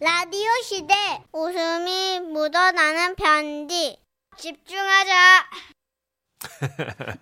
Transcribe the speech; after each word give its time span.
라디오 0.00 0.48
시대 0.62 0.94
웃음이 1.32 2.20
묻어나는 2.20 3.16
편지 3.16 3.98
집중하자 4.36 5.14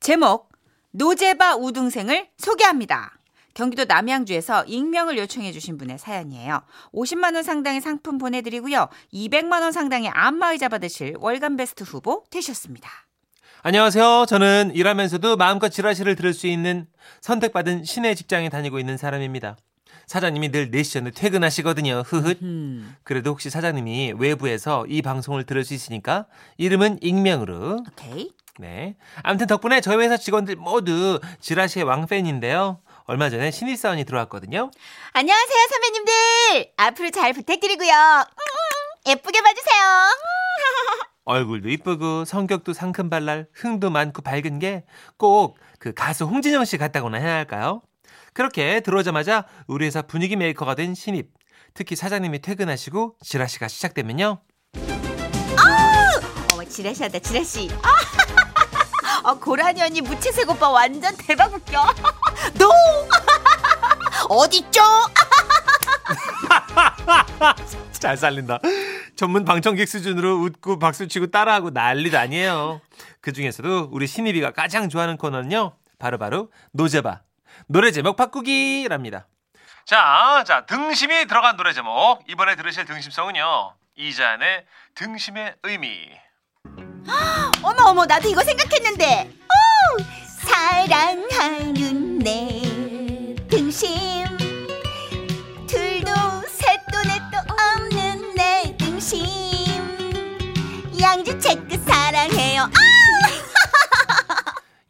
제목 0.00 0.50
노제바 0.90 1.54
우등생을 1.54 2.26
소개합니다. 2.38 3.16
경기도 3.54 3.84
남양주에서 3.84 4.64
익명을 4.64 5.16
요청해 5.16 5.52
주신 5.52 5.78
분의 5.78 5.98
사연이에요. 5.98 6.62
50만 6.92 7.36
원 7.36 7.44
상당의 7.44 7.80
상품 7.80 8.18
보내드리고요. 8.18 8.88
200만 9.12 9.62
원 9.62 9.70
상당의 9.70 10.10
안마의자 10.12 10.68
받으실 10.68 11.14
월간 11.20 11.56
베스트 11.56 11.84
후보 11.84 12.24
되셨습니다. 12.30 12.90
안녕하세요. 13.62 14.26
저는 14.28 14.72
일하면서도 14.74 15.36
마음껏 15.36 15.68
지라시를 15.68 16.16
들을 16.16 16.34
수 16.34 16.48
있는 16.48 16.88
선택받은 17.20 17.84
신의 17.84 18.16
직장에 18.16 18.48
다니고 18.48 18.80
있는 18.80 18.96
사람입니다. 18.96 19.56
사장님이 20.06 20.50
늘 20.50 20.70
4시 20.70 20.92
전에 20.92 21.10
퇴근하시거든요. 21.10 22.02
흐흐. 22.06 22.34
음, 22.42 22.96
그래도 23.04 23.30
혹시 23.30 23.50
사장님이 23.50 24.14
외부에서 24.18 24.84
이 24.88 25.02
방송을 25.02 25.44
들을 25.44 25.64
수 25.64 25.74
있으니까 25.74 26.26
이름은 26.58 26.98
익명으로. 27.02 27.84
오케이. 27.90 28.30
네. 28.58 28.96
아무튼 29.22 29.46
덕분에 29.46 29.80
저희 29.80 29.96
회사 29.96 30.16
직원들 30.16 30.56
모두 30.56 31.20
지라시의 31.40 31.84
왕팬인데요. 31.84 32.80
얼마 33.04 33.30
전에 33.30 33.50
신입사원이 33.50 34.04
들어왔거든요. 34.04 34.70
안녕하세요, 35.12 35.66
선배님들. 35.70 36.72
앞으로 36.76 37.10
잘 37.10 37.32
부탁드리고요. 37.32 37.90
음, 37.90 39.10
예쁘게 39.10 39.40
봐주세요. 39.40 39.82
얼굴도 41.24 41.68
이쁘고 41.68 42.24
성격도 42.24 42.72
상큼발랄 42.72 43.46
흥도 43.52 43.90
많고 43.90 44.22
밝은 44.22 44.58
게 44.58 44.84
꼭 45.18 45.54
그 45.78 45.92
가수 45.92 46.24
홍진영 46.26 46.64
씨 46.64 46.78
같다고나 46.78 47.18
해야 47.18 47.34
할까요? 47.34 47.82
그렇게 48.32 48.80
들어오자마자 48.80 49.44
우리 49.66 49.86
회사 49.86 50.02
분위기 50.02 50.36
메이커가 50.36 50.74
된 50.74 50.94
신입. 50.94 51.30
특히 51.74 51.96
사장님이 51.96 52.40
퇴근하시고 52.40 53.16
지라시가 53.22 53.68
시작되면요. 53.68 54.40
어머, 56.52 56.64
지라시하다, 56.64 57.18
지라시. 57.20 57.70
아, 57.82 57.92
어, 59.30 59.38
고라니 59.38 59.82
언니 59.82 60.00
무채색 60.00 60.48
오빠 60.50 60.70
완전 60.70 61.14
대박 61.16 61.52
웃겨. 61.54 61.94
노! 62.58 62.70
어딨죠? 64.28 64.80
잘 67.92 68.16
살린다. 68.16 68.58
전문 69.16 69.44
방청객 69.44 69.86
수준으로 69.86 70.40
웃고 70.42 70.78
박수치고 70.78 71.28
따라하고 71.28 71.70
난리도 71.70 72.18
아니에요. 72.18 72.80
그 73.20 73.32
중에서도 73.32 73.88
우리 73.92 74.06
신입이가 74.06 74.52
가장 74.52 74.88
좋아하는 74.88 75.16
코너는요. 75.16 75.76
바로바로 75.98 76.50
노제바. 76.72 77.22
노래 77.66 77.90
제목 77.90 78.16
바꾸기랍니다. 78.16 79.26
자, 79.84 80.44
자, 80.46 80.64
등심이 80.66 81.26
들어간 81.26 81.56
노래 81.56 81.72
제목. 81.72 82.20
이번에 82.28 82.56
들으실 82.56 82.84
등심성은요. 82.84 83.74
이잔의 83.96 84.64
등심의 84.94 85.56
의미. 85.64 86.08
어머, 87.62 87.90
어머, 87.90 88.06
나도 88.06 88.28
이거 88.28 88.42
생각했는데. 88.42 89.30
오! 89.30 90.02
사랑하는 90.46 92.18
내 92.18 93.34
등심. 93.50 93.88
둘도 95.66 96.10
셋도 96.46 97.02
넷도 97.06 97.38
없는 97.48 98.34
내 98.34 98.76
등심. 98.78 99.24
양주 101.00 101.38
체크 101.38 101.76
사랑해요. 101.84 102.68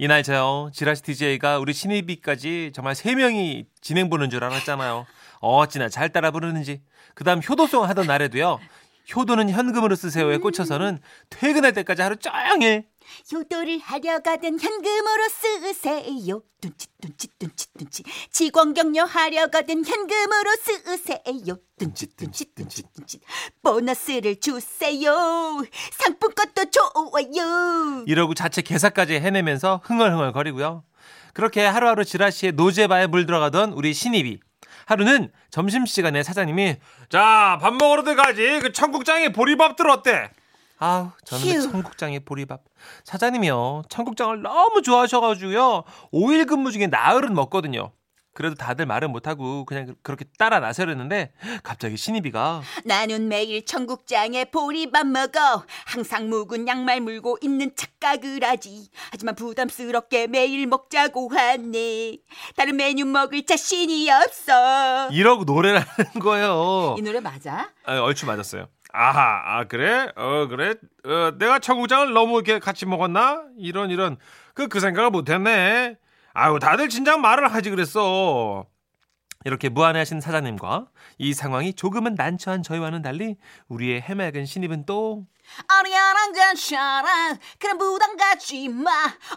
이날 0.02 0.24
저요. 0.24 0.68
지라시 0.72 1.00
DJ가 1.04 1.60
우리 1.60 1.72
신입이까지 1.72 2.72
정말 2.74 2.96
세 2.96 3.14
명이 3.14 3.66
진행 3.80 4.10
보는 4.10 4.30
줄 4.30 4.42
알았잖아요. 4.42 5.06
어찌나 5.38 5.88
잘 5.88 6.08
따라 6.08 6.32
부르는지. 6.32 6.82
그 7.14 7.22
다음 7.22 7.38
효도송 7.38 7.84
하던 7.84 8.08
날에도요. 8.08 8.58
효도는 9.14 9.48
현금으로 9.48 9.94
쓰세요에 9.94 10.38
꽂혀서는 10.38 10.98
퇴근할 11.30 11.72
때까지 11.72 12.02
하루 12.02 12.16
종일 12.16 12.82
효도를 13.32 13.78
하려 13.80 14.20
가던 14.20 14.58
현금으로 14.60 15.28
쓰세요. 15.28 16.42
둔치 16.60 16.86
둔치 17.00 17.28
둔치 17.38 17.66
둔치. 17.78 18.02
직원 18.30 18.74
격려하려 18.74 19.48
가던 19.48 19.84
현금으로 19.84 20.50
쓰세요. 20.62 21.56
둔치 21.78 22.06
둔치 22.16 22.54
둔치 22.54 22.82
둔치. 22.94 23.20
보너스를 23.62 24.38
주세요. 24.40 25.12
상품권도 25.92 26.64
좋아요. 26.70 28.04
이러고 28.06 28.34
자체 28.34 28.62
개사까지 28.62 29.14
해내면서 29.14 29.80
흥얼흥얼 29.84 30.32
거리고요. 30.32 30.84
그렇게 31.34 31.64
하루하루 31.64 32.04
지라시에 32.04 32.52
노제바에 32.52 33.06
물들어가던 33.06 33.72
우리 33.72 33.94
신입이 33.94 34.40
하루는 34.86 35.30
점심시간에 35.50 36.22
사장님이 36.22 36.76
자 37.08 37.58
밥 37.60 37.74
먹으러 37.74 38.02
들어가지 38.02 38.58
그 38.60 38.72
청국장에 38.72 39.30
보리밥들 39.32 39.88
어때? 39.88 40.30
아우 40.82 41.10
저는 41.24 41.44
그 41.44 41.58
휴. 41.60 41.70
청국장에 41.70 42.18
보리밥 42.18 42.64
사장님이요 43.04 43.84
청국장을 43.88 44.42
너무 44.42 44.82
좋아하셔가지고요 44.82 45.84
5일 46.12 46.48
근무 46.48 46.72
중에 46.72 46.88
나흘은 46.88 47.34
먹거든요 47.34 47.92
그래도 48.34 48.56
다들 48.56 48.86
말은 48.86 49.12
못하고 49.12 49.64
그냥 49.64 49.94
그렇게 50.02 50.24
따라 50.38 50.58
나서려는데 50.58 51.34
갑자기 51.62 51.96
신입이가 51.96 52.62
나는 52.84 53.28
매일 53.28 53.64
청국장에 53.66 54.46
보리밥 54.46 55.06
먹어. 55.06 55.64
항상 55.84 56.30
묵은 56.30 56.66
양말 56.66 57.02
물고 57.02 57.36
있는 57.42 57.72
착각을 57.76 58.42
하지. 58.42 58.88
하지만 59.10 59.34
부담스럽게 59.34 60.28
매일 60.28 60.66
먹자고 60.66 61.28
하네. 61.28 62.16
다른 62.56 62.76
메뉴 62.76 63.04
먹을 63.04 63.44
자신이 63.44 64.10
없어. 64.10 65.10
이러고 65.10 65.44
노래를 65.44 65.80
하는 65.80 66.12
거예요 66.18 66.96
이 66.98 67.02
노래 67.02 67.20
맞아? 67.20 67.70
아, 67.84 67.98
얼추 67.98 68.24
맞았어요. 68.24 68.66
아하, 68.92 69.58
아 69.58 69.64
그래? 69.64 70.08
어 70.16 70.46
그래? 70.48 70.74
어 71.04 71.32
내가 71.38 71.58
청국장을 71.58 72.12
너무 72.12 72.34
이렇게 72.36 72.58
같이 72.58 72.84
먹었나? 72.86 73.44
이런 73.56 73.90
이런 73.90 74.18
그그 74.54 74.80
생각을 74.80 75.10
못했네. 75.10 75.96
아유 76.34 76.58
다들 76.60 76.88
진작 76.88 77.20
말을 77.20 77.52
하지 77.52 77.70
그랬어. 77.70 78.66
이렇게 79.44 79.68
무안해하신 79.68 80.20
사장님과 80.20 80.86
이 81.18 81.32
상황이 81.34 81.72
조금은 81.74 82.14
난처한 82.14 82.62
저희와는 82.62 83.02
달리 83.02 83.36
우리의 83.68 84.00
해맑은 84.02 84.44
신입은 84.46 84.84
또 84.86 85.26
아니야난 85.68 86.32
괜찮아. 86.32 87.36
그럼 87.58 87.78
부담 87.78 88.16
갖지 88.16 88.68
마. 88.68 88.90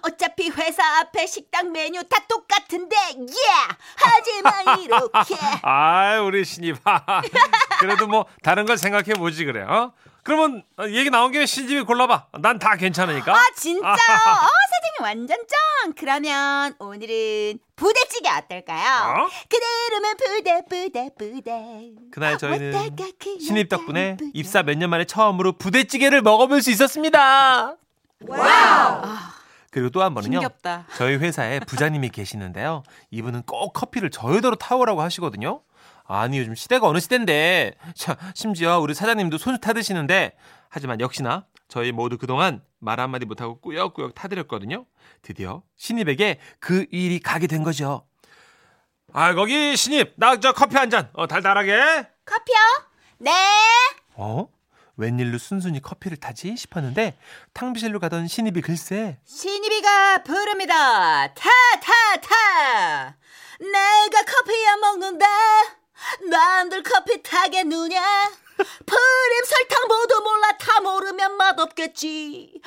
어차피 0.04 0.50
회사 0.50 1.00
앞에 1.00 1.26
식당 1.26 1.72
메뉴 1.72 2.04
다 2.04 2.18
똑같은데. 2.28 2.96
Yeah! 2.96 3.78
하지마 3.98 4.76
이렇게. 4.82 5.36
아 5.64 6.20
우리 6.22 6.44
신입 6.46 6.78
그래도 7.80 8.08
뭐 8.08 8.26
다른 8.44 8.66
걸 8.66 8.78
생각해 8.78 9.14
보지 9.16 9.46
그래 9.46 9.64
어? 9.64 9.94
그러면 10.26 10.64
어, 10.80 10.86
얘기 10.90 11.12
나온 11.12 11.32
김에 11.32 11.46
신입이 11.46 11.84
골라봐 11.84 12.26
난 12.40 12.58
다 12.58 12.76
괜찮으니까 12.76 13.32
아 13.32 13.44
진짜요? 13.56 13.92
어 13.92 13.96
사장님 13.96 15.02
완전 15.04 15.38
짱. 15.48 15.94
그러면 15.96 16.74
오늘은 16.80 17.60
부대찌개 17.76 18.28
어떨까요? 18.30 19.22
어? 19.24 19.30
그대 19.48 19.66
이름은 19.88 20.18
부대 20.18 20.62
부대 20.68 21.10
부대. 21.16 21.92
그날 22.12 22.40
저희는 22.40 22.76
어디가 22.76 23.10
그냥 23.20 23.40
신입 23.40 23.70
덕분에. 23.70 24.18
입사 24.34 24.64
몇 24.64 24.76
년 24.80 24.90
만에 24.90 25.06
처음으로 25.06 25.52
부대찌개를 25.54 26.24
먹어볼 26.24 26.64
수 26.64 26.72
있었습니다. 26.72 27.76
그리고 29.70 29.90
또 29.92 30.02
한 30.02 30.16
번은요. 30.16 30.38
힘겹다. 30.40 30.88
저희 30.98 31.18
회사에 31.18 31.60
부자님이 31.60 32.10
계시는데요. 32.10 32.82
이분은 33.12 33.44
꼭 33.44 33.74
커피를 33.74 34.10
저희더러 34.10 34.56
타오라고 34.56 35.02
하시거든요. 35.04 35.62
아니 36.08 36.38
요즘 36.40 36.54
시대가 36.56 36.88
어느 36.88 37.00
시대인데 37.00 37.76
자, 37.96 38.16
심지어 38.36 38.80
우리 38.80 38.94
사장님도 38.94 39.38
손수 39.38 39.60
타드시는데 39.60 40.36
하지만 40.70 41.00
역시나 41.00 41.46
저희 41.68 41.92
모두 41.92 42.18
그동안 42.18 42.62
말 42.80 43.00
한마디 43.00 43.26
못하고 43.26 43.60
꾸역꾸역 43.62 44.14
타드렸거든요. 44.14 44.86
드디어 45.24 45.64
신입에게 45.78 46.40
그 46.60 46.86
일이 46.92 47.20
가게 47.20 47.48
된 47.48 47.64
거죠. 47.64 48.06
아 49.14 49.34
거기 49.34 49.76
신입 49.76 50.14
나 50.18 50.38
저 50.40 50.52
커피 50.52 50.76
한잔 50.76 51.10
어, 51.14 51.26
달달하게 51.28 51.74
커피요? 52.26 52.58
네. 53.20 53.32
어? 54.16 54.48
웬일로 54.98 55.38
순순히 55.38 55.82
커피를 55.82 56.18
타지 56.18 56.56
싶었는데 56.56 57.18
탕비실로 57.54 58.00
가던 58.00 58.28
신입이 58.28 58.62
글쎄 58.62 59.18
신입이가 59.26 60.24
부릅니다. 60.24 61.34
타, 61.34 61.50
타, 61.82 62.16
타. 62.22 63.18
내가 63.60 64.24
커피야 64.24 64.78
먹는다. 64.78 65.26
남들 66.30 66.84
커피 66.84 67.22
타겠느냐? 67.22 68.32
프림 68.58 69.46
설탕 69.46 69.88
모두 69.88 70.22
몰라 70.22 70.52
다 70.58 70.82
모르면 70.82 71.38
맛없겠지. 71.38 72.62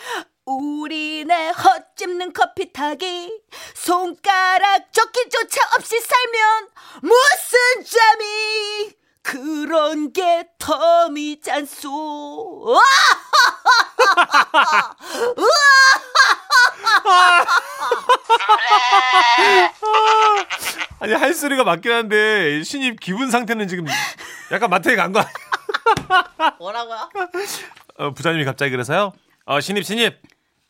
우리네 0.45 1.51
헛집는 1.51 2.33
커피 2.33 2.73
타기 2.73 3.43
손가락 3.75 4.93
젓기조차 4.93 5.61
없이 5.77 6.01
살면 6.01 6.69
무슨 7.03 7.85
잠이 7.85 8.97
그런 9.23 10.13
게 10.13 10.49
덤이잖소. 10.59 11.89
아니 21.01 21.13
할 21.13 21.33
소리가 21.35 21.65
맞긴 21.65 21.93
한데 21.93 22.63
신입 22.63 22.99
기분 23.01 23.31
상태는 23.31 23.69
지금 23.69 23.87
약간 24.51 24.69
마트에 24.71 24.97
간 24.97 25.13
거. 25.13 25.23
뭐라고요? 26.59 27.09
어, 27.99 28.11
부장님이 28.13 28.45
갑자기 28.45 28.71
그래서요. 28.71 29.13
어 29.47 29.61
신입 29.61 29.85
신입 29.85 30.21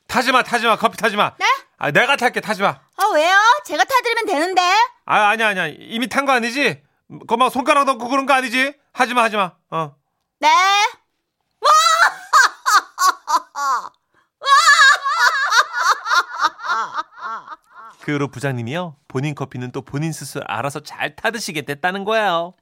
타지 0.06 0.32
마 0.32 0.42
타지 0.42 0.66
마 0.66 0.76
커피 0.76 0.96
타지 0.96 1.16
마. 1.16 1.32
네? 1.38 1.44
아 1.78 1.90
내가 1.90 2.16
탈게 2.16 2.40
타지 2.40 2.62
마. 2.62 2.68
아 2.68 3.04
왜요? 3.14 3.34
제가 3.64 3.84
타드리면 3.84 4.26
되는데. 4.26 4.60
아 5.06 5.28
아니야 5.28 5.48
아니야 5.48 5.66
이미 5.68 6.08
탄 6.08 6.26
거 6.26 6.32
아니지? 6.32 6.82
그거 7.20 7.36
막 7.38 7.50
손가락 7.50 7.84
넣고 7.84 8.08
그런 8.08 8.26
거 8.26 8.34
아니지? 8.34 8.74
하지 8.92 9.14
마 9.14 9.22
하지 9.22 9.36
마. 9.36 9.52
어. 9.70 9.94
네. 10.40 10.48
그 18.08 18.14
후로 18.14 18.28
부장님이요 18.28 18.96
본인 19.06 19.34
커피는 19.34 19.70
또 19.70 19.82
본인 19.82 20.12
스스로 20.12 20.42
알아서 20.48 20.80
잘 20.80 21.14
타드시게 21.14 21.60
됐다는 21.60 22.04
거예요. 22.04 22.54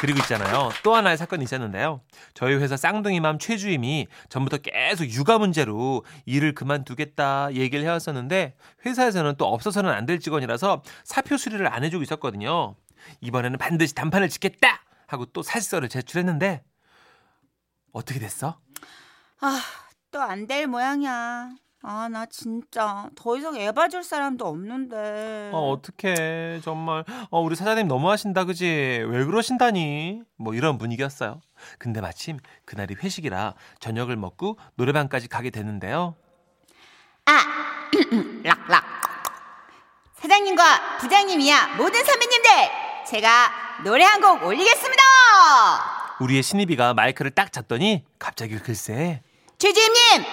그리고 0.00 0.18
있잖아요. 0.20 0.70
또 0.82 0.94
하나의 0.94 1.18
사건이 1.18 1.44
있었는데요. 1.44 2.00
저희 2.32 2.54
회사 2.54 2.74
쌍둥이맘 2.78 3.38
최주임이 3.38 4.06
전부터 4.30 4.58
계속 4.58 5.04
육아 5.10 5.36
문제로 5.36 6.06
일을 6.24 6.54
그만두겠다 6.54 7.52
얘기를 7.52 7.84
해왔었는데 7.84 8.54
회사에서는 8.86 9.34
또 9.36 9.52
없어서는 9.52 9.90
안 9.90 10.06
될 10.06 10.18
직원이라서 10.18 10.82
사표 11.04 11.36
수리를 11.36 11.70
안 11.70 11.84
해주고 11.84 12.02
있었거든요. 12.02 12.76
이번에는 13.20 13.58
반드시 13.58 13.94
단판을 13.94 14.30
짓겠다 14.30 14.80
하고 15.06 15.26
또 15.26 15.42
사실서를 15.42 15.90
제출했는데 15.90 16.62
어떻게 17.92 18.18
됐어? 18.20 18.58
아, 19.42 19.60
또 20.10 20.22
안 20.22 20.46
될 20.46 20.66
모양이야. 20.66 21.50
아, 21.88 22.08
나 22.10 22.26
진짜 22.26 23.08
더 23.14 23.36
이상 23.36 23.54
애 23.56 23.70
봐줄 23.70 24.02
사람도 24.02 24.44
없는데. 24.44 25.50
어, 25.52 25.70
어떡해. 25.70 26.60
정말. 26.64 27.04
어, 27.30 27.40
우리 27.40 27.54
사장님 27.54 27.86
너무하신다, 27.86 28.42
그지? 28.44 29.04
왜 29.06 29.24
그러신다니? 29.24 30.22
뭐 30.36 30.52
이런 30.52 30.78
분위기였어요. 30.78 31.40
근데 31.78 32.00
마침 32.00 32.38
그날이 32.64 32.96
회식이라 33.00 33.54
저녁을 33.78 34.16
먹고 34.16 34.58
노래방까지 34.74 35.28
가게 35.28 35.50
됐는데요. 35.50 36.16
아, 37.26 37.38
락락. 38.42 38.84
사장님과 40.16 40.98
부장님이야 40.98 41.76
모든 41.76 42.04
선배님들 42.04 42.50
제가 43.06 43.82
노래 43.84 44.02
한 44.04 44.20
곡 44.20 44.42
올리겠습니다. 44.42 45.02
우리의 46.18 46.42
신입이가 46.42 46.94
마이크를 46.94 47.30
딱 47.30 47.52
잡더니 47.52 48.04
갑자기 48.18 48.58
글쎄 48.58 49.22
주주임님, 49.58 50.24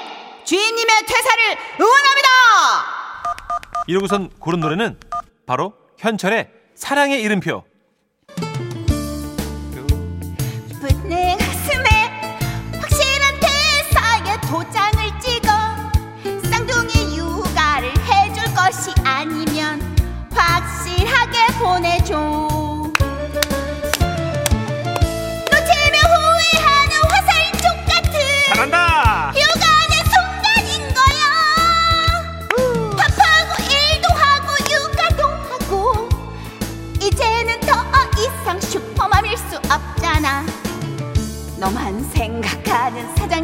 주임님의 0.46 1.06
퇴사를 1.06 1.58
응원합니다. 1.80 2.30
이러고선 3.88 4.30
고른 4.40 4.60
노래는 4.60 5.00
바로 5.46 5.74
현철의 5.98 6.50
사랑의 6.76 7.22
이름표. 7.22 7.64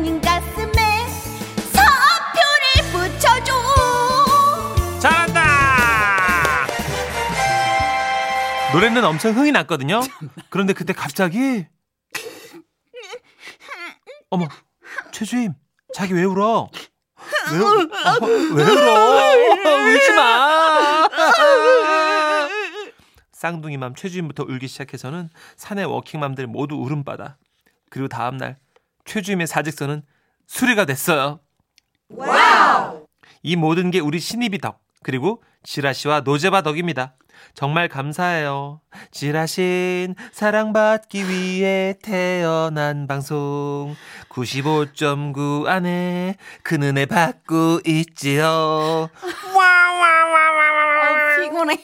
사장님 0.09 0.21
가슴에 0.21 1.07
사표를 1.71 2.65
붙여줘 2.91 3.53
잘한다! 4.99 6.65
노래는 8.73 9.03
엄청 9.05 9.35
흥이 9.35 9.51
났거든요. 9.51 9.99
그런데 10.49 10.73
그때 10.73 10.93
갑자기 10.93 11.67
어머 14.31 14.47
최주임 15.11 15.53
자기 15.93 16.13
왜 16.13 16.23
울어? 16.23 16.69
왜, 17.51 17.57
울- 17.59 17.89
아, 17.93 18.17
왜 18.21 18.63
울어? 18.63 19.33
울지 19.91 20.13
마. 20.13 21.07
쌍둥이맘 23.31 23.93
최주임부터 23.95 24.43
울기 24.43 24.67
시작해서는 24.67 25.29
사내 25.55 25.83
워킹맘들 25.83 26.47
모두 26.47 26.75
울음바다. 26.75 27.37
그리고 27.89 28.07
다음날 28.07 28.57
최주임의 29.09 29.47
사직서는 29.47 30.03
수리가 30.45 30.85
됐어요. 30.85 31.39
이 33.41 33.55
모든 33.55 33.89
게 33.91 33.99
우리 33.99 34.19
신입이 34.19 34.59
덕 34.59 34.81
그리고 35.03 35.41
지라시와 35.63 36.21
노제바 36.21 36.61
덕입니다. 36.61 37.15
정말 37.55 37.87
감사해요. 37.87 38.81
지라신 39.11 40.13
사랑받기 40.31 41.27
위해 41.27 41.95
태어난 42.03 43.07
방송 43.07 43.95
95.9 44.29 45.65
안에 45.67 46.35
큰 46.63 46.83
은혜 46.83 47.05
받고 47.05 47.79
있지요. 47.85 48.45
어, 48.45 49.09
피곤해 51.41 51.79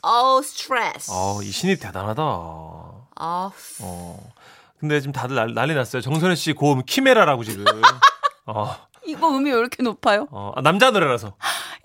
어우 0.00 0.42
스트레스 0.42 1.10
어, 1.12 1.42
이 1.42 1.50
신입 1.50 1.80
대단하다. 1.80 2.22
아 2.22 3.50
어. 3.82 4.32
근데 4.82 4.98
지금 5.00 5.12
다들 5.12 5.36
난- 5.36 5.54
난리 5.54 5.74
났어요. 5.76 6.02
정선혜 6.02 6.34
씨 6.34 6.52
고음 6.54 6.82
키메라라고 6.84 7.44
지금. 7.44 7.64
어, 8.46 8.74
이거 9.06 9.28
음이 9.36 9.48
왜 9.52 9.56
이렇게 9.56 9.80
높아요? 9.80 10.26
어, 10.32 10.50
아, 10.56 10.60
남자 10.60 10.90
노래라서. 10.90 11.36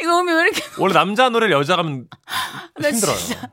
이거 0.02 0.20
음이 0.20 0.32
왜 0.32 0.42
이렇게 0.42 0.64
원래 0.80 0.96
남자 0.96 1.30
노래를 1.30 1.54
여자가 1.54 1.84
하면 1.84 2.08
나 2.82 2.90
힘들어요. 2.90 3.16
진짜 3.16 3.52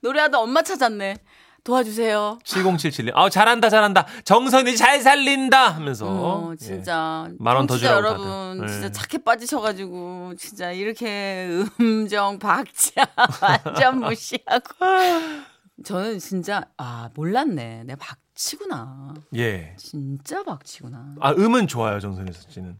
노래하다 0.00 0.38
엄마 0.38 0.62
찾았네. 0.62 1.18
도와주세요. 1.62 2.38
7077님. 2.42 3.12
아, 3.14 3.28
잘한다, 3.28 3.68
잘한다. 3.68 4.06
정선이 4.24 4.76
잘 4.78 5.02
살린다 5.02 5.68
하면서. 5.74 6.06
어, 6.08 6.52
예. 6.52 6.56
진짜. 6.56 7.28
만원더 7.38 7.74
청취자 7.74 7.96
주라고 7.96 8.22
여러분, 8.24 8.60
다들. 8.60 8.68
진짜 8.72 8.86
예. 8.86 8.92
착해 8.92 9.22
빠지셔가지고, 9.24 10.34
진짜 10.38 10.70
이렇게 10.70 11.50
음정 11.80 12.38
박자 12.38 13.04
완전 13.42 13.98
무시하고. 13.98 14.86
저는 15.84 16.20
진짜, 16.20 16.62
아, 16.78 17.10
몰랐네. 17.14 17.82
내가 17.84 17.98
박 18.00 18.16
치구나. 18.36 19.14
예. 19.36 19.74
진짜 19.78 20.42
박치구나. 20.44 21.16
아, 21.20 21.32
음은 21.32 21.66
좋아요, 21.66 21.98
정선희 21.98 22.32
씨는. 22.50 22.76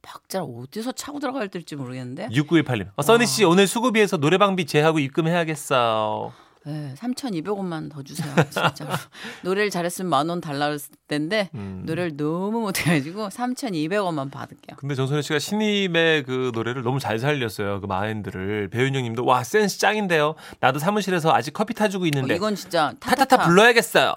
박자를 0.00 0.46
어디서 0.58 0.92
차고 0.92 1.20
들어가야 1.20 1.48
될지 1.48 1.76
모르겠는데. 1.76 2.28
6918님. 2.28 2.88
어, 2.96 3.02
써니 3.02 3.26
씨 3.26 3.44
오늘 3.44 3.66
수고비에서 3.66 4.16
노래방비 4.16 4.66
제하고 4.66 4.98
입금해야겠어. 4.98 6.32
네, 6.64 6.94
3,200원만 6.96 7.90
더 7.90 8.04
주세요. 8.04 8.32
진짜. 8.48 8.70
노래를 9.42 9.70
잘했으면 9.70 10.08
만 10.08 10.28
원 10.30 10.40
달라 10.40 10.66
그랬을 10.68 10.90
텐데, 11.08 11.50
음. 11.54 11.82
노래를 11.86 12.16
너무 12.16 12.60
못해가지고 12.60 13.28
3,200원만 13.30 14.30
받을게요. 14.30 14.76
근데 14.76 14.94
정선혜 14.94 15.22
씨가 15.22 15.40
신입의 15.40 16.22
그 16.22 16.52
노래를 16.54 16.82
너무 16.84 17.00
잘 17.00 17.18
살렸어요. 17.18 17.80
그 17.80 17.86
마인드를. 17.86 18.68
배윤영 18.70 19.02
님도 19.02 19.24
와, 19.24 19.42
센스 19.42 19.78
짱인데요. 19.80 20.36
나도 20.60 20.78
사무실에서 20.78 21.32
아직 21.32 21.52
커피 21.52 21.74
타주고 21.74 22.04
어, 22.04 22.06
있는데. 22.06 22.36
이건 22.36 22.54
진짜 22.54 22.94
타타타 23.00 23.24
타타타 23.24 23.44
불러야겠어요. 23.48 24.14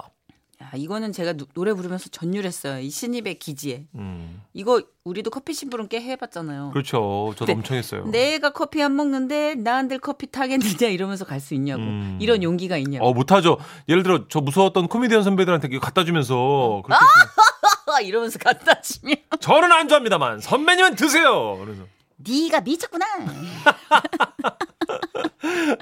야, 0.66 0.72
이거는 0.76 1.12
제가 1.12 1.34
노, 1.34 1.46
노래 1.54 1.74
부르면서 1.74 2.10
전율했어요. 2.10 2.80
이 2.80 2.90
신입의 2.90 3.38
기지에. 3.40 3.86
음. 3.96 4.42
이거 4.54 4.82
우리도 5.04 5.30
커피 5.30 5.54
심부름 5.54 5.88
꽤 5.90 6.02
해봤잖아요. 6.02 6.72
그렇죠. 6.72 7.34
저도 7.38 7.46
네. 7.46 7.54
엄청 7.54 7.78
했어요. 7.78 8.06
내가 8.08 8.52
커피 8.52 8.82
안 8.82 8.96
먹는데 8.96 9.54
나한테 9.56 9.98
커피 10.00 10.28
타겠느냐 10.32 10.88
이러면서 10.90 11.24
갈 11.26 11.40
수 11.40 11.54
있냐고. 11.54 11.84
음. 11.84 12.18
이런 12.20 12.42
용기가 12.42 12.78
있냐고. 12.78 13.06
어, 13.06 13.14
못하죠. 13.14 13.58
예를 13.88 14.02
들어, 14.02 14.28
저 14.30 14.42
무서웠던 14.42 14.88
코미디언 14.88 15.22
선배들한테 15.24 15.78
갖다 15.80 16.04
주면서. 16.04 16.82
그렇게 16.84 17.06
했으면 17.06 18.04
이러면서 18.08 18.40
갖다 18.40 18.82
주면 18.82 19.16
저는 19.40 19.72
안 19.72 19.88
좋아합니다만, 19.88 20.40
선배님은 20.40 20.96
드세요. 20.96 21.58
그래서. 21.64 21.84
네가 22.18 22.62
미쳤구나. 22.62 23.06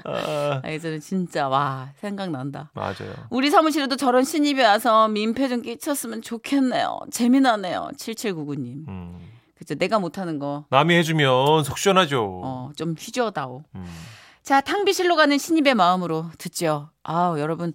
아, 0.04 0.60
그래서 0.62 0.98
진짜 0.98 1.48
와 1.48 1.90
생각난다. 1.96 2.70
맞아요. 2.74 3.14
우리 3.30 3.50
사무실에도 3.50 3.96
저런 3.96 4.24
신입이 4.24 4.60
와서 4.62 5.08
민폐 5.08 5.48
좀 5.48 5.62
끼쳤으면 5.62 6.22
좋겠네요. 6.22 7.00
재미나네요. 7.10 7.90
7799님. 7.96 8.88
음. 8.88 9.20
그죠 9.56 9.74
내가 9.76 9.98
못하는 9.98 10.38
거. 10.38 10.64
남이 10.70 10.94
해주면 10.96 11.64
속 11.64 11.78
시원하죠. 11.78 12.40
어, 12.44 12.70
좀 12.76 12.94
휘저어다오. 12.98 13.62
음. 13.76 13.86
자, 14.42 14.60
탕비실로 14.60 15.16
가는 15.16 15.38
신입의 15.38 15.74
마음으로 15.74 16.30
듣죠. 16.38 16.90
아우, 17.02 17.38
여러분, 17.38 17.72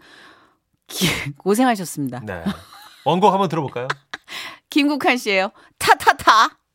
기- 0.88 1.08
고생하셨습니다. 1.38 2.20
네. 2.26 2.44
원곡 3.06 3.32
한번 3.34 3.50
들어볼까요? 3.50 3.88
김국환 4.70 5.18
씨예요 5.18 5.50
타타타. 5.80 6.59